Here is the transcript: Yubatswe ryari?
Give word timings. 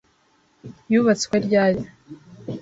Yubatswe 0.91 1.35
ryari? 1.45 1.81